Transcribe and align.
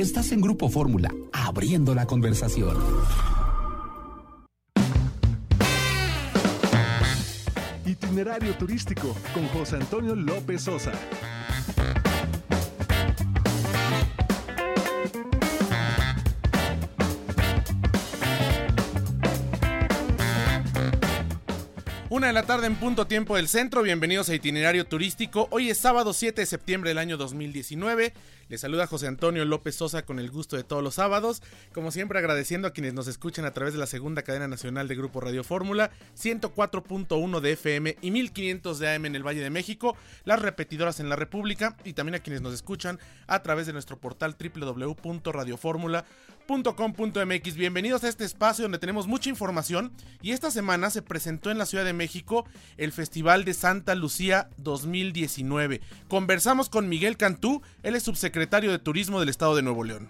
Estás 0.00 0.32
en 0.32 0.40
Grupo 0.40 0.70
Fórmula, 0.70 1.10
abriendo 1.30 1.94
la 1.94 2.06
conversación. 2.06 2.74
Itinerario 7.84 8.54
turístico 8.54 9.14
con 9.34 9.46
José 9.48 9.76
Antonio 9.76 10.16
López 10.16 10.62
Sosa. 10.62 10.92
Una 22.20 22.26
de 22.26 22.32
la 22.34 22.42
tarde 22.42 22.66
en 22.66 22.76
punto 22.76 23.06
tiempo 23.06 23.36
del 23.36 23.48
centro, 23.48 23.80
bienvenidos 23.80 24.28
a 24.28 24.34
Itinerario 24.34 24.84
Turístico. 24.84 25.48
Hoy 25.50 25.70
es 25.70 25.78
sábado 25.78 26.12
7 26.12 26.42
de 26.42 26.46
septiembre 26.46 26.90
del 26.90 26.98
año 26.98 27.16
2019. 27.16 28.12
Les 28.50 28.60
saluda 28.60 28.86
José 28.86 29.06
Antonio 29.06 29.42
López 29.46 29.76
Sosa 29.76 30.04
con 30.04 30.18
el 30.18 30.30
gusto 30.30 30.56
de 30.56 30.62
todos 30.62 30.82
los 30.82 30.96
sábados. 30.96 31.40
Como 31.72 31.90
siempre 31.90 32.18
agradeciendo 32.18 32.68
a 32.68 32.72
quienes 32.72 32.92
nos 32.92 33.06
escuchan 33.06 33.46
a 33.46 33.52
través 33.52 33.72
de 33.72 33.80
la 33.80 33.86
segunda 33.86 34.20
cadena 34.20 34.48
nacional 34.48 34.86
de 34.86 34.96
Grupo 34.96 35.22
Radio 35.22 35.42
Fórmula, 35.44 35.92
104.1 36.14 37.40
de 37.40 37.52
FM 37.52 37.96
y 38.02 38.10
1500 38.10 38.78
de 38.78 38.94
AM 38.94 39.06
en 39.06 39.16
el 39.16 39.26
Valle 39.26 39.40
de 39.40 39.48
México, 39.48 39.96
las 40.24 40.42
repetidoras 40.42 41.00
en 41.00 41.08
la 41.08 41.16
República 41.16 41.74
y 41.84 41.94
también 41.94 42.16
a 42.16 42.18
quienes 42.18 42.42
nos 42.42 42.52
escuchan 42.52 42.98
a 43.28 43.40
través 43.42 43.66
de 43.66 43.72
nuestro 43.72 43.98
portal 43.98 44.36
Bienvenidos 47.54 48.02
a 48.02 48.08
este 48.08 48.24
espacio 48.24 48.64
donde 48.64 48.80
tenemos 48.80 49.06
mucha 49.06 49.30
información 49.30 49.92
y 50.20 50.32
esta 50.32 50.50
semana 50.50 50.90
se 50.90 51.00
presentó 51.00 51.52
en 51.52 51.58
la 51.58 51.64
Ciudad 51.64 51.84
de 51.84 51.92
México 51.92 52.44
el 52.76 52.90
Festival 52.90 53.44
de 53.44 53.54
Santa 53.54 53.94
Lucía 53.94 54.50
2019. 54.56 55.80
Conversamos 56.08 56.68
con 56.68 56.88
Miguel 56.88 57.16
Cantú, 57.16 57.62
él 57.84 57.94
es 57.94 58.02
subsecretario 58.02 58.72
secretario 58.72 58.72
de 58.72 58.80
Turismo 58.80 59.20
del 59.20 59.28
Estado 59.28 59.54
de 59.54 59.62
Nuevo 59.62 59.84
León. 59.84 60.08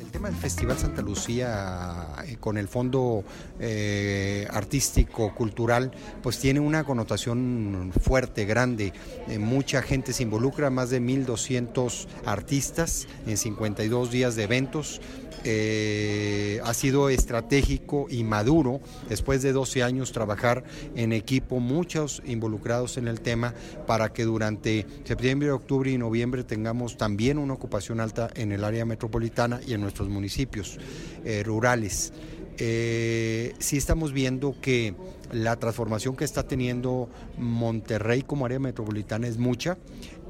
El 0.00 0.12
tema 0.12 0.28
del 0.28 0.36
Festival 0.36 0.78
Santa 0.78 1.02
Lucía 1.02 2.06
eh, 2.24 2.36
con 2.38 2.56
el 2.56 2.68
fondo 2.68 3.24
eh, 3.58 4.46
artístico, 4.50 5.34
cultural, 5.34 5.90
pues 6.22 6.38
tiene 6.38 6.60
una 6.60 6.84
connotación 6.84 7.92
fuerte, 8.00 8.44
grande. 8.44 8.92
Eh, 9.28 9.38
mucha 9.38 9.82
gente 9.82 10.12
se 10.12 10.22
involucra, 10.22 10.70
más 10.70 10.90
de 10.90 11.00
1.200 11.00 12.06
artistas 12.26 13.08
en 13.26 13.36
52 13.36 14.10
días 14.12 14.36
de 14.36 14.44
eventos. 14.44 15.00
Ha 15.38 16.74
sido 16.74 17.08
estratégico 17.08 18.06
y 18.10 18.24
maduro 18.24 18.80
después 19.08 19.40
de 19.40 19.52
12 19.52 19.84
años 19.84 20.12
trabajar 20.12 20.64
en 20.96 21.12
equipo, 21.12 21.60
muchos 21.60 22.20
involucrados 22.26 22.98
en 22.98 23.06
el 23.06 23.20
tema 23.20 23.54
para 23.86 24.12
que 24.12 24.24
durante 24.24 24.84
septiembre, 25.04 25.52
octubre 25.52 25.90
y 25.92 25.96
noviembre 25.96 26.42
tengamos 26.42 26.98
también 26.98 27.38
una 27.38 27.54
ocupación 27.54 28.00
alta 28.00 28.28
en 28.34 28.50
el 28.50 28.64
área 28.64 28.84
metropolitana 28.84 29.60
y 29.66 29.74
en 29.74 29.80
nuestros 29.88 30.08
municipios 30.08 30.78
eh, 31.24 31.42
rurales. 31.44 32.12
Eh, 32.58 33.54
sí 33.58 33.76
estamos 33.76 34.12
viendo 34.12 34.54
que 34.60 34.94
la 35.32 35.56
transformación 35.56 36.16
que 36.16 36.24
está 36.24 36.46
teniendo 36.46 37.08
Monterrey 37.36 38.22
como 38.22 38.46
área 38.46 38.58
metropolitana 38.58 39.28
es 39.28 39.38
mucha 39.38 39.78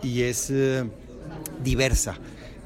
y 0.02 0.22
es 0.22 0.52
diversa 1.62 2.18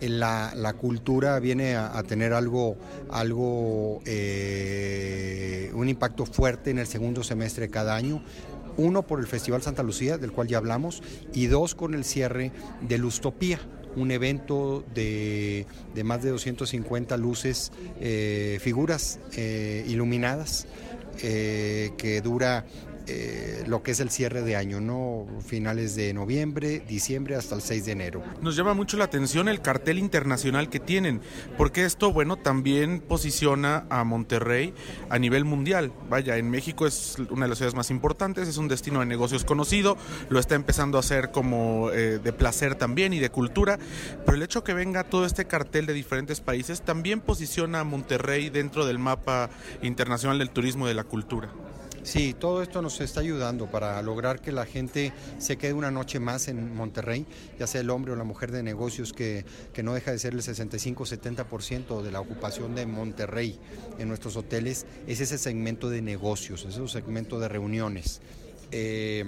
la, 0.09 0.75
cultura 0.79 1.39
viene 1.39 1.77
a, 1.77 2.03
tener 2.03 2.33
algo, 2.33 2.77
algo 3.11 4.01
eh, 4.05 5.71
un 5.75 5.89
impacto 5.89 6.27
fuerte 6.27 6.71
en 6.71 6.79
el 6.79 6.87
segundo 6.87 7.23
semestre 7.23 7.67
de 7.67 7.71
cada 7.71 7.95
año. 7.95 8.23
Uno 8.77 9.03
por 9.03 9.21
el 9.21 9.27
Festival 9.27 9.63
Santa 9.63 9.83
Lucía, 9.83 10.19
del 10.19 10.33
cual 10.33 10.49
ya 10.49 10.59
hablamos, 10.59 11.03
y 11.35 11.47
dos 11.47 11.75
con 11.75 11.95
el 11.95 12.05
cierre 12.05 12.53
de 12.81 12.99
Lustopía, 12.99 13.61
un 13.97 14.11
evento 14.11 14.85
de, 14.95 15.67
más 16.05 16.23
de 16.23 16.31
250 16.31 17.17
luces, 17.17 17.73
eh, 18.01 18.59
figuras 18.61 19.21
eh, 19.37 19.85
iluminadas, 19.89 20.67
que 21.19 22.21
dura 22.25 22.65
eh, 23.07 23.65
lo 23.67 23.83
que 23.83 23.93
es 23.93 24.01
el 24.01 24.11
cierre 24.11 24.43
de 24.43 24.57
año, 24.57 24.81
¿no? 24.81 25.27
Finales 25.45 25.95
de 25.97 26.13
noviembre, 26.15 26.83
diciembre 26.87 27.37
hasta 27.37 27.55
el 27.55 27.63
6 27.63 27.87
de 27.87 27.93
enero. 27.93 28.23
Nos 28.41 28.57
llama 28.57 28.75
mucho 28.75 28.97
la 28.97 29.05
atención 29.05 29.49
el 29.49 29.61
cartel 29.61 29.99
internacional 29.99 30.69
que 30.69 30.81
tienen, 30.81 31.21
porque 31.57 31.85
esto, 31.85 32.13
bueno, 32.13 32.37
también 32.37 33.01
posiciona 33.01 33.87
a 33.91 34.05
Monterrey 34.05 34.75
a 35.11 35.19
nivel 35.19 35.45
mundial. 35.45 35.93
Vaya, 36.09 36.37
en 36.37 36.51
México 36.51 36.87
es 36.87 37.17
una 37.31 37.47
de 37.47 37.49
las 37.49 37.59
ciudades 37.59 37.75
más 37.75 37.91
importantes, 37.91 38.49
es 38.49 38.57
un 38.57 38.69
destino 38.69 39.01
de 39.01 39.07
negocios 39.07 39.45
conocido, 39.45 39.97
lo 40.29 40.39
está 40.39 40.55
empezando 40.55 40.97
a 40.97 41.01
hacer 41.01 41.31
como 41.31 41.91
eh, 41.91 42.19
de 42.19 42.33
placer 42.33 42.75
también 42.75 43.13
y 43.13 43.19
de 43.19 43.31
cultura, 43.31 43.79
pero 44.25 44.37
el 44.37 44.43
hecho 44.43 44.65
que 44.65 44.75
venga 44.75 45.05
todo 45.05 45.27
este 45.27 45.45
cartel 45.47 45.87
de 45.87 45.93
diferentes 45.93 46.41
países 46.41 46.83
también 46.83 47.21
posiciona 47.21 47.81
a 47.81 47.85
Monterrey 47.85 48.51
dentro 48.51 48.87
del 48.87 48.99
mapa 48.99 49.51
internacional 49.83 50.39
del 50.39 50.51
turismo 50.51 50.87
y 50.87 50.89
de 50.89 50.95
la 50.95 51.05
cultura. 51.05 51.49
Sí, 52.03 52.35
todo 52.37 52.63
esto 52.63 52.83
nos 52.83 53.01
está 53.01 53.21
ayudando 53.21 53.71
para 53.71 54.03
lograr 54.03 54.41
que 54.41 54.51
la 54.51 54.67
gente 54.67 55.13
se 55.39 55.57
quede 55.57 55.73
una 55.73 55.93
noche 55.93 56.19
más 56.19 56.49
en 56.49 56.75
Monterrey, 56.75 57.27
ya 57.61 57.69
sea 57.69 57.81
el 57.81 57.91
hombre 57.91 58.13
o 58.13 58.17
la 58.17 58.25
mujer 58.25 58.51
de 58.51 58.65
negocios, 58.65 59.13
que, 59.13 59.45
no 59.85 59.95
deja 59.95 60.11
de 60.11 60.19
ser 60.19 60.33
el 60.33 60.41
65-70% 60.41 62.03
de 62.03 62.11
la 62.11 62.21
ocupación 62.21 62.75
de 62.75 62.87
Monterrey 62.87 63.57
en 63.99 64.09
nuestros 64.09 64.37
hoteles, 64.37 64.85
es 65.07 65.21
ese 65.21 65.39
segmento 65.39 65.91
de 65.91 66.03
negocios, 66.03 66.65
ese 66.65 66.87
segmento 66.89 67.39
de 67.39 67.49
reuniones. 67.49 68.21
Eh, 68.73 69.25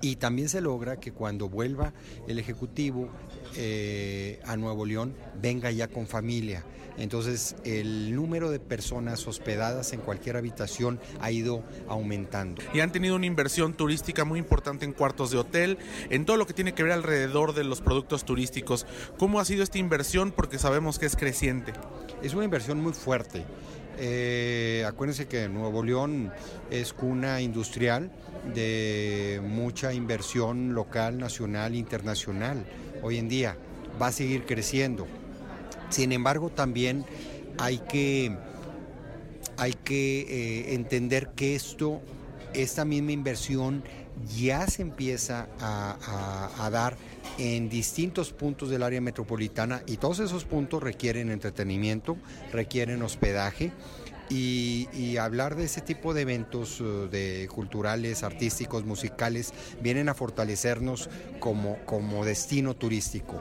y 0.00 0.16
también 0.16 0.48
se 0.48 0.60
logra 0.60 0.98
que 0.98 1.12
cuando 1.12 1.48
vuelva 1.48 1.92
el 2.26 2.38
Ejecutivo 2.38 3.08
eh, 3.56 4.40
a 4.44 4.56
Nuevo 4.56 4.86
León, 4.86 5.14
venga 5.40 5.70
ya 5.70 5.88
con 5.88 6.06
familia 6.06 6.64
entonces 6.98 7.54
el 7.64 8.14
número 8.14 8.50
de 8.50 8.58
personas 8.58 9.26
hospedadas 9.26 9.92
en 9.92 10.00
cualquier 10.00 10.36
habitación 10.36 11.00
ha 11.20 11.30
ido 11.30 11.62
aumentando. 11.88 12.62
Y 12.74 12.80
han 12.80 12.92
tenido 12.92 13.16
una 13.16 13.26
inversión 13.26 13.74
turística 13.74 14.24
muy 14.24 14.38
importante 14.38 14.84
en 14.84 14.92
cuartos 14.92 15.30
de 15.30 15.38
hotel, 15.38 15.78
en 16.10 16.24
todo 16.24 16.36
lo 16.36 16.46
que 16.46 16.54
tiene 16.54 16.74
que 16.74 16.82
ver 16.82 16.92
alrededor 16.92 17.54
de 17.54 17.64
los 17.64 17.80
productos 17.80 18.24
turísticos. 18.24 18.86
¿Cómo 19.16 19.38
ha 19.38 19.44
sido 19.44 19.62
esta 19.62 19.78
inversión? 19.78 20.32
Porque 20.32 20.58
sabemos 20.58 20.98
que 20.98 21.06
es 21.06 21.16
creciente. 21.16 21.72
Es 22.22 22.34
una 22.34 22.44
inversión 22.44 22.80
muy 22.80 22.92
fuerte. 22.92 23.44
Eh, 24.00 24.84
acuérdense 24.86 25.26
que 25.26 25.48
Nuevo 25.48 25.82
León 25.82 26.32
es 26.70 26.92
cuna 26.92 27.40
industrial 27.40 28.12
de 28.54 29.40
mucha 29.44 29.92
inversión 29.92 30.72
local, 30.74 31.18
nacional, 31.18 31.74
internacional. 31.74 32.64
Hoy 33.02 33.18
en 33.18 33.28
día 33.28 33.56
va 34.00 34.08
a 34.08 34.12
seguir 34.12 34.46
creciendo. 34.46 35.06
Sin 35.90 36.12
embargo, 36.12 36.50
también 36.50 37.04
hay 37.58 37.78
que, 37.78 38.36
hay 39.56 39.72
que 39.72 40.20
eh, 40.20 40.74
entender 40.74 41.30
que 41.34 41.56
esto, 41.56 42.00
esta 42.54 42.84
misma 42.84 43.10
inversión 43.10 43.82
ya 44.36 44.66
se 44.66 44.82
empieza 44.82 45.48
a, 45.60 46.68
dar 46.70 46.96
en 47.38 47.68
distintos 47.68 48.32
puntos 48.32 48.70
del 48.70 48.82
área 48.82 49.00
metropolitana 49.00 49.82
y 49.86 49.96
todos 49.96 50.20
esos 50.20 50.44
puntos 50.44 50.82
requieren 50.82 51.30
entretenimiento, 51.30 52.16
requieren 52.52 53.02
hospedaje. 53.02 53.72
Y, 54.30 55.16
hablar 55.16 55.56
de 55.56 55.64
ese 55.64 55.80
tipo 55.80 56.12
de 56.12 56.20
eventos 56.20 56.80
eh, 56.80 56.84
de 57.10 57.48
culturales, 57.48 58.22
artísticos, 58.22 58.84
musicales, 58.84 59.54
vienen 59.80 60.08
a 60.10 60.14
fortalecernos 60.14 61.08
como, 61.40 61.78
como 61.86 62.24
destino 62.26 62.76
turístico. 62.76 63.40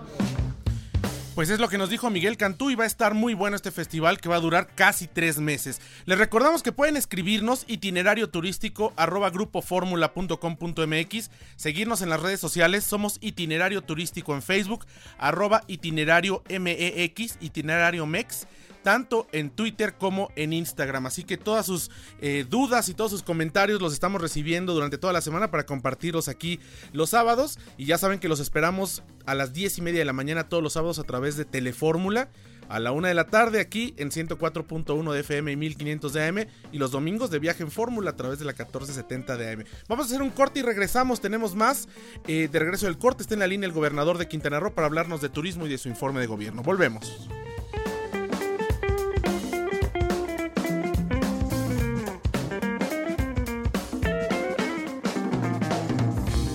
Pues 1.38 1.52
es 1.52 1.60
lo 1.60 1.70
que 1.70 1.78
nos 1.78 1.92
dijo 1.92 2.10
Miguel 2.10 2.36
Cantú 2.36 2.72
y 2.72 2.76
va 2.76 2.86
a 2.86 2.88
estar 2.88 3.14
muy 3.14 3.36
bueno 3.36 3.56
este 3.56 3.70
festival 3.70 4.20
que 4.20 4.28
va 4.28 4.38
a 4.38 4.40
durar 4.40 4.74
casi 4.74 5.06
tres 5.06 5.38
meses. 5.38 5.80
Les 6.06 6.18
recordamos 6.18 6.64
que 6.64 6.72
pueden 6.72 6.98
escribirnos 6.98 7.64
itinerario 7.68 8.32
turístico 8.32 8.92
arroba 8.96 9.30
grupoformula.com.mx, 9.30 11.30
seguirnos 11.56 12.02
en 12.02 12.10
las 12.10 12.24
redes 12.24 12.40
sociales, 12.40 12.86
somos 12.86 13.20
itinerario 13.22 13.84
turístico 13.84 14.34
en 14.34 14.42
Facebook, 14.42 14.88
arroba 15.20 15.62
itinerario 15.68 16.42
MEX, 16.50 17.38
itinerario 17.40 18.08
MEX 18.08 18.48
tanto 18.88 19.28
en 19.34 19.50
Twitter 19.50 19.96
como 19.98 20.32
en 20.38 20.54
Instagram. 20.54 21.08
Así 21.08 21.26
que 21.26 21.36
todas 21.36 21.66
sus 21.66 21.92
eh, 22.22 22.46
dudas 22.50 22.88
y 22.88 22.94
todos 22.94 23.12
sus 23.12 23.22
comentarios 23.22 23.82
los 23.82 23.92
estamos 23.92 24.22
recibiendo 24.22 24.74
durante 24.74 24.98
toda 24.98 25.12
la 25.12 25.20
semana 25.20 25.52
para 25.52 25.66
compartirlos 25.66 26.30
aquí 26.30 26.62
los 26.94 27.10
sábados. 27.10 27.60
Y 27.78 27.84
ya 27.84 27.98
saben 27.98 28.18
que 28.18 28.30
los 28.30 28.40
esperamos 28.40 29.04
a 29.26 29.36
las 29.36 29.52
10 29.52 29.80
y 29.80 29.82
media 29.82 30.00
de 30.00 30.06
la 30.06 30.14
mañana 30.14 30.48
todos 30.48 30.64
los 30.64 30.72
sábados 30.72 31.00
a 31.00 31.04
través 31.04 31.36
de 31.36 31.44
Telefórmula. 31.44 32.30
A 32.70 32.80
la 32.80 32.94
una 32.94 33.10
de 33.10 33.14
la 33.14 33.26
tarde 33.26 33.60
aquí 33.60 33.94
en 33.98 34.10
104.1 34.10 35.12
de 35.12 35.20
FM 35.20 35.52
y 35.52 35.56
1500 35.58 36.14
de 36.14 36.26
AM. 36.26 36.46
Y 36.72 36.78
los 36.78 36.92
domingos 36.92 37.30
de 37.30 37.40
viaje 37.40 37.64
en 37.64 37.72
Fórmula 37.72 38.12
a 38.12 38.16
través 38.16 38.40
de 38.40 38.46
la 38.46 38.54
1470 38.54 39.36
de 39.36 39.52
AM. 39.52 39.64
Vamos 39.90 40.06
a 40.06 40.08
hacer 40.08 40.22
un 40.22 40.30
corte 40.30 40.62
y 40.62 40.64
regresamos. 40.64 41.20
Tenemos 41.20 41.56
más. 41.56 41.90
Eh, 42.26 42.48
de 42.50 42.60
regreso 42.60 42.86
del 42.86 42.98
corte 42.98 43.24
está 43.24 43.34
en 43.34 43.42
la 43.42 43.48
línea 43.48 43.68
el 43.68 43.74
gobernador 43.74 44.18
de 44.18 44.30
Quintana 44.30 44.62
Roo 44.62 44.74
para 44.74 44.88
hablarnos 44.88 45.20
de 45.20 45.28
turismo 45.28 45.66
y 45.66 45.70
de 45.70 45.78
su 45.78 45.90
informe 45.90 46.22
de 46.22 46.28
gobierno. 46.28 46.64
Volvemos. 46.64 47.28